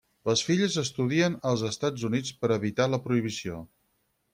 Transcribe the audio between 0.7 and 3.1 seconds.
estudien als Estats Units per evitar la